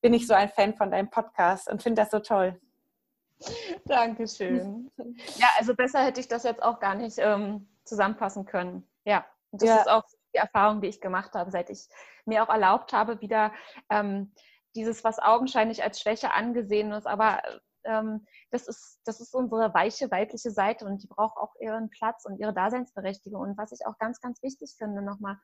[0.00, 2.60] bin ich so ein Fan von deinem Podcast und finde das so toll.
[3.84, 4.90] Dankeschön.
[5.36, 8.88] Ja, also besser hätte ich das jetzt auch gar nicht ähm, zusammenfassen können.
[9.04, 9.76] Ja, das ja.
[9.78, 11.88] ist auch die Erfahrung, die ich gemacht habe, seit ich
[12.26, 13.52] mir auch erlaubt habe, wieder
[13.90, 14.32] ähm,
[14.76, 17.42] dieses, was augenscheinlich als Schwäche angesehen ist, aber
[17.86, 22.24] ähm, das, ist, das ist unsere weiche weibliche Seite und die braucht auch ihren Platz
[22.24, 23.40] und ihre Daseinsberechtigung.
[23.40, 25.38] Und was ich auch ganz, ganz wichtig finde nochmal,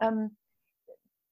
[0.00, 0.36] ähm,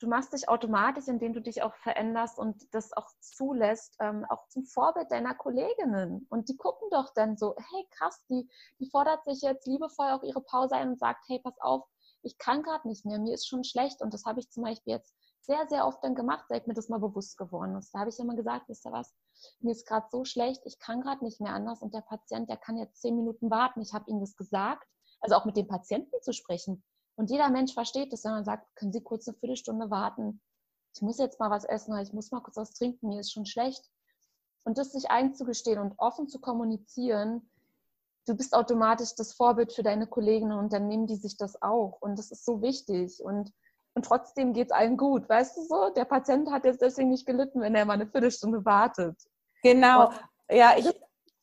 [0.00, 4.46] du machst dich automatisch, indem du dich auch veränderst und das auch zulässt, ähm, auch
[4.48, 6.27] zum Vorbild deiner Kolleginnen.
[6.31, 8.48] Und die gucken doch dann so, hey krass, die,
[8.81, 11.85] die fordert sich jetzt liebevoll auch ihre Pause ein und sagt, hey, pass auf,
[12.22, 14.00] ich kann gerade nicht mehr, mir ist schon schlecht.
[14.03, 16.88] Und das habe ich zum Beispiel jetzt sehr, sehr oft dann gemacht, seit mir das
[16.88, 17.94] mal bewusst geworden ist.
[17.94, 19.14] Da habe ich immer gesagt, wisst ihr was,
[19.61, 22.57] mir ist gerade so schlecht, ich kann gerade nicht mehr anders und der Patient, der
[22.57, 23.80] kann jetzt zehn Minuten warten.
[23.80, 24.87] Ich habe ihm das gesagt,
[25.20, 26.83] also auch mit dem Patienten zu sprechen.
[27.16, 30.40] Und jeder Mensch versteht das, wenn man sagt, können Sie kurz eine Viertelstunde warten?
[30.94, 33.46] Ich muss jetzt mal was essen, ich muss mal kurz was trinken, mir ist schon
[33.46, 33.85] schlecht.
[34.64, 37.50] Und das sich einzugestehen und offen zu kommunizieren,
[38.26, 42.00] du bist automatisch das Vorbild für deine Kolleginnen und dann nehmen die sich das auch.
[42.00, 43.22] Und das ist so wichtig.
[43.22, 43.52] Und
[43.94, 45.28] und trotzdem geht es allen gut.
[45.28, 45.90] Weißt du so?
[45.90, 49.16] Der Patient hat jetzt deswegen nicht gelitten, wenn er mal eine Viertelstunde wartet.
[49.64, 50.12] Genau.
[50.50, 50.88] Ja, ich.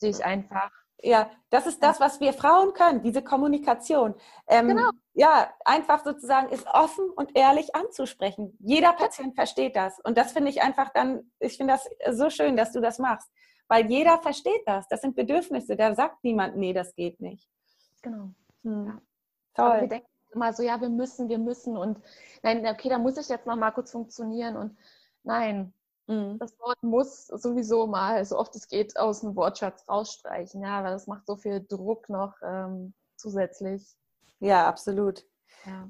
[0.04, 0.72] Ich einfach.
[1.04, 4.14] Ja, das ist das, was wir Frauen können, diese Kommunikation.
[4.48, 4.92] Ähm, genau.
[5.14, 8.56] Ja, einfach sozusagen ist offen und ehrlich anzusprechen.
[8.60, 10.00] Jeder Patient versteht das.
[10.00, 13.30] Und das finde ich einfach dann, ich finde das so schön, dass du das machst.
[13.68, 14.88] Weil jeder versteht das.
[14.90, 15.76] Das sind Bedürfnisse.
[15.76, 17.50] Da sagt niemand, nee, das geht nicht.
[18.02, 18.30] Genau.
[18.64, 18.86] Hm.
[18.86, 19.02] Ja.
[19.54, 19.82] Toll.
[19.82, 22.00] wir denken immer so, ja, wir müssen, wir müssen und
[22.42, 24.78] nein, okay, da muss ich jetzt noch mal kurz funktionieren und
[25.24, 25.74] nein,
[26.08, 26.38] mhm.
[26.40, 30.92] das Wort muss sowieso mal, so oft es geht, aus dem Wortschatz rausstreichen, ja, weil
[30.92, 33.96] das macht so viel Druck noch ähm, zusätzlich.
[34.40, 35.26] Ja, absolut.
[35.66, 35.90] Ja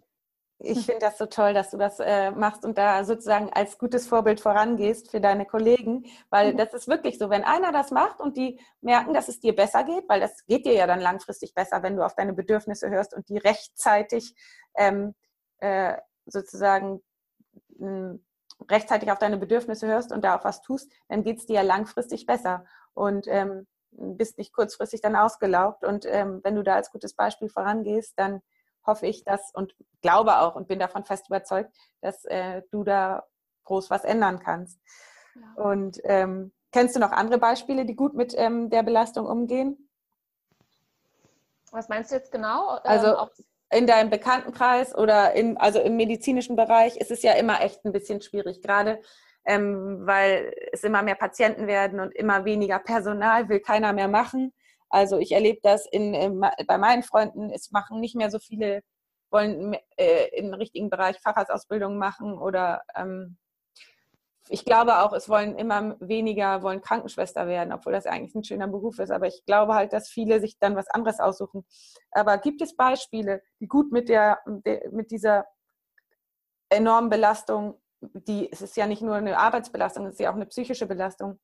[0.63, 4.07] ich finde das so toll, dass du das äh, machst und da sozusagen als gutes
[4.07, 6.57] Vorbild vorangehst für deine Kollegen, weil mhm.
[6.57, 9.83] das ist wirklich so, wenn einer das macht und die merken, dass es dir besser
[9.83, 13.13] geht, weil das geht dir ja dann langfristig besser, wenn du auf deine Bedürfnisse hörst
[13.13, 14.35] und die rechtzeitig
[14.75, 15.15] ähm,
[15.59, 15.95] äh,
[16.25, 17.01] sozusagen
[17.77, 18.19] mh,
[18.69, 21.61] rechtzeitig auf deine Bedürfnisse hörst und da auch was tust, dann geht es dir ja
[21.61, 25.83] langfristig besser und ähm, bist nicht kurzfristig dann ausgelaugt.
[25.83, 28.41] Und ähm, wenn du da als gutes Beispiel vorangehst, dann
[28.85, 33.23] hoffe ich das und glaube auch und bin davon fest überzeugt, dass äh, du da
[33.65, 34.79] groß was ändern kannst.
[35.35, 35.63] Ja.
[35.63, 39.89] Und ähm, kennst du noch andere Beispiele, die gut mit ähm, der Belastung umgehen?
[41.71, 42.69] Was meinst du jetzt genau?
[42.83, 47.61] Also ähm, in deinem Bekanntenkreis oder in, also im medizinischen Bereich ist es ja immer
[47.61, 49.01] echt ein bisschen schwierig, gerade
[49.45, 54.53] ähm, weil es immer mehr Patienten werden und immer weniger Personal will keiner mehr machen.
[54.89, 58.81] Also ich erlebe das in, in, bei meinen Freunden, es machen nicht mehr so viele,
[59.31, 63.37] wollen äh, im richtigen Bereich Facharztausbildung machen oder ähm,
[64.49, 68.67] ich glaube auch, es wollen immer weniger, wollen Krankenschwester werden, obwohl das eigentlich ein schöner
[68.67, 69.11] Beruf ist.
[69.11, 71.65] Aber ich glaube halt, dass viele sich dann was anderes aussuchen.
[72.11, 74.39] Aber gibt es Beispiele, die gut mit der,
[74.91, 75.45] mit dieser
[76.69, 80.47] enormen Belastung, die, es ist ja nicht nur eine Arbeitsbelastung, es ist ja auch eine
[80.47, 81.39] psychische Belastung,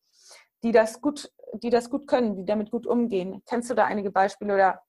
[0.64, 3.44] die das gut, die das gut können, die damit gut umgehen.
[3.46, 4.82] Kennst du da einige Beispiele oder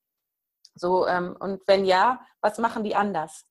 [0.75, 1.07] so?
[1.07, 3.45] Ähm, und wenn ja, was machen die anders?